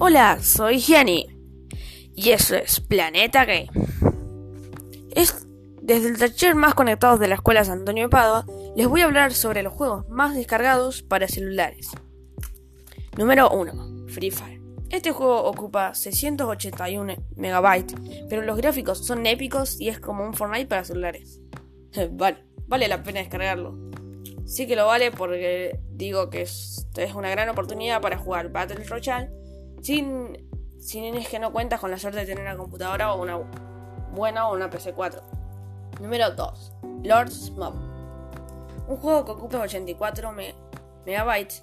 Hola, 0.00 0.42
soy 0.42 0.80
Gianni 0.80 1.28
y 2.16 2.30
eso 2.30 2.56
es 2.56 2.80
Planeta 2.80 3.44
Game. 3.44 3.68
Es 5.14 5.46
desde 5.80 6.08
el 6.08 6.18
taller 6.18 6.56
más 6.56 6.74
conectados 6.74 7.20
de 7.20 7.28
la 7.28 7.36
escuela 7.36 7.64
San 7.64 7.78
Antonio 7.78 8.04
de 8.04 8.08
Padua, 8.08 8.44
les 8.74 8.88
voy 8.88 9.02
a 9.02 9.04
hablar 9.04 9.32
sobre 9.32 9.62
los 9.62 9.72
juegos 9.72 10.08
más 10.08 10.34
descargados 10.34 11.02
para 11.02 11.28
celulares. 11.28 11.92
Número 13.16 13.48
1. 13.50 14.08
Free 14.08 14.32
Fire. 14.32 14.60
Este 14.90 15.12
juego 15.12 15.44
ocupa 15.44 15.94
681 15.94 17.14
megabytes, 17.36 17.94
pero 18.28 18.42
los 18.42 18.56
gráficos 18.56 19.06
son 19.06 19.24
épicos 19.26 19.80
y 19.80 19.90
es 19.90 20.00
como 20.00 20.24
un 20.24 20.34
Fortnite 20.34 20.66
para 20.66 20.84
celulares. 20.84 21.40
vale, 22.10 22.38
vale 22.66 22.88
la 22.88 23.04
pena 23.04 23.20
descargarlo. 23.20 23.78
Sí 24.44 24.66
que 24.66 24.74
lo 24.74 24.86
vale 24.86 25.12
porque 25.12 25.78
digo 25.92 26.30
que 26.30 26.42
es 26.42 26.84
una 27.14 27.30
gran 27.30 27.48
oportunidad 27.48 28.00
para 28.00 28.18
jugar 28.18 28.50
Battle 28.50 28.84
Royale 28.84 29.43
sin, 29.84 30.48
sin 30.80 31.14
es 31.14 31.28
que 31.28 31.38
no 31.38 31.52
cuentas 31.52 31.78
con 31.78 31.90
la 31.90 31.98
suerte 31.98 32.20
de 32.20 32.26
tener 32.26 32.42
una 32.42 32.56
computadora 32.56 33.12
o 33.12 33.22
una 33.22 33.38
buena 34.12 34.48
o 34.48 34.54
una 34.54 34.70
PC4. 34.70 35.20
Número 36.00 36.30
2. 36.30 36.72
Lord's 37.02 37.50
Mob. 37.50 37.74
Un 38.88 38.96
juego 38.96 39.24
que 39.26 39.30
ocupa 39.32 39.60
84 39.60 40.34
megabytes 41.04 41.62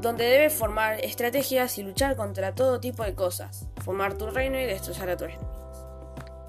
donde 0.00 0.24
debes 0.24 0.54
formar 0.54 1.04
estrategias 1.04 1.76
y 1.76 1.82
luchar 1.82 2.16
contra 2.16 2.54
todo 2.54 2.80
tipo 2.80 3.02
de 3.02 3.14
cosas, 3.14 3.66
formar 3.84 4.14
tu 4.14 4.30
reino 4.30 4.58
y 4.58 4.64
destrozar 4.64 5.10
a 5.10 5.16
tus 5.16 5.28
enemigos. 5.28 5.84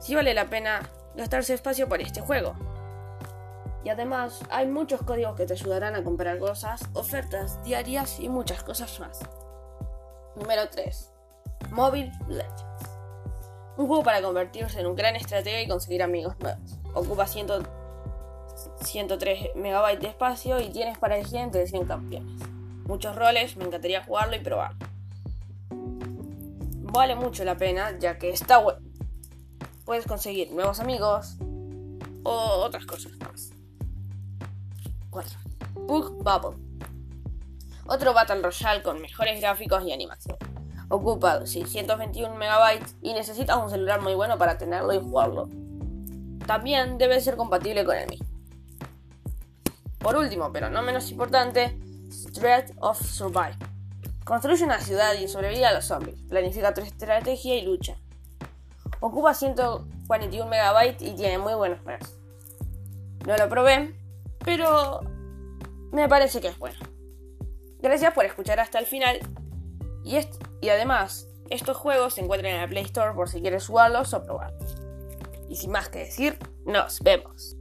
Sí 0.00 0.14
vale 0.14 0.32
la 0.32 0.48
pena 0.48 0.88
gastarse 1.14 1.52
espacio 1.52 1.88
por 1.88 2.00
este 2.00 2.20
juego. 2.20 2.54
Y 3.84 3.90
además 3.90 4.40
hay 4.48 4.66
muchos 4.66 5.02
códigos 5.02 5.36
que 5.36 5.44
te 5.44 5.54
ayudarán 5.54 5.96
a 5.96 6.04
comprar 6.04 6.38
cosas, 6.38 6.82
ofertas 6.94 7.62
diarias 7.64 8.18
y 8.20 8.28
muchas 8.28 8.62
cosas 8.62 8.98
más. 9.00 9.20
Número 10.36 10.68
3. 10.70 11.10
Mobile 11.70 12.12
Legends. 12.28 12.64
Un 13.76 13.86
juego 13.86 14.02
para 14.02 14.22
convertirse 14.22 14.80
en 14.80 14.86
un 14.86 14.96
gran 14.96 15.16
estratega 15.16 15.60
y 15.60 15.68
conseguir 15.68 16.02
amigos 16.02 16.34
nuevos. 16.40 16.78
Ocupa 16.94 17.26
103 17.26 19.50
MB 19.54 19.98
de 19.98 20.06
espacio 20.06 20.60
y 20.60 20.70
tienes 20.70 20.96
para 20.98 21.16
elegir 21.16 21.38
entre 21.38 21.66
100 21.66 21.86
campeones. 21.86 22.40
Muchos 22.84 23.16
roles, 23.16 23.56
me 23.56 23.64
encantaría 23.64 24.04
jugarlo 24.04 24.36
y 24.36 24.40
probarlo. 24.40 24.86
Vale 26.92 27.14
mucho 27.14 27.44
la 27.44 27.56
pena 27.56 27.98
ya 27.98 28.18
que 28.18 28.28
está 28.30 28.58
bueno. 28.58 28.80
Puedes 29.84 30.06
conseguir 30.06 30.52
nuevos 30.52 30.80
amigos 30.80 31.36
o 32.24 32.32
otras 32.32 32.86
cosas 32.86 33.12
más. 33.18 33.50
4. 35.10 35.38
Bug 35.74 36.22
Bubble 36.22 36.56
otro 37.86 38.12
Battle 38.12 38.42
Royale 38.42 38.82
con 38.82 39.00
mejores 39.00 39.40
gráficos 39.40 39.84
y 39.84 39.92
animación. 39.92 40.36
Ocupa 40.88 41.46
621 41.46 42.34
MB 42.34 42.86
y 43.02 43.14
necesitas 43.14 43.56
un 43.56 43.70
celular 43.70 44.00
muy 44.00 44.14
bueno 44.14 44.36
para 44.38 44.58
tenerlo 44.58 44.92
y 44.92 44.98
jugarlo. 45.00 45.48
También 46.46 46.98
debe 46.98 47.20
ser 47.20 47.36
compatible 47.36 47.84
con 47.84 47.96
el 47.96 48.08
mismo. 48.08 48.26
Por 49.98 50.16
último, 50.16 50.52
pero 50.52 50.68
no 50.68 50.82
menos 50.82 51.10
importante, 51.10 51.78
Threat 52.34 52.72
of 52.80 53.00
Survive. 53.00 53.56
Construye 54.24 54.64
una 54.64 54.80
ciudad 54.80 55.14
y 55.14 55.28
sobrevive 55.28 55.64
a 55.64 55.72
los 55.72 55.86
zombies. 55.86 56.20
Planifica 56.28 56.74
tu 56.74 56.80
estrategia 56.80 57.56
y 57.56 57.62
lucha. 57.62 57.96
Ocupa 59.00 59.34
141 59.34 60.46
MB 60.46 61.00
y 61.00 61.14
tiene 61.14 61.38
muy 61.38 61.54
buenos 61.54 61.80
precios. 61.80 62.18
No 63.26 63.36
lo 63.36 63.48
probé, 63.48 63.94
pero 64.44 65.00
me 65.92 66.08
parece 66.08 66.40
que 66.40 66.48
es 66.48 66.58
bueno. 66.58 66.91
Gracias 67.82 68.14
por 68.14 68.24
escuchar 68.24 68.60
hasta 68.60 68.78
el 68.78 68.86
final. 68.86 69.18
Y, 70.04 70.68
además, 70.68 71.28
estos 71.50 71.76
juegos 71.76 72.14
se 72.14 72.20
encuentran 72.20 72.54
en 72.54 72.60
la 72.60 72.68
Play 72.68 72.84
Store 72.84 73.12
por 73.12 73.28
si 73.28 73.40
quieres 73.40 73.66
jugarlos 73.66 74.14
o 74.14 74.22
probarlos. 74.22 74.76
Y 75.48 75.56
sin 75.56 75.72
más 75.72 75.88
que 75.88 76.00
decir, 76.00 76.38
nos 76.64 77.00
vemos. 77.00 77.56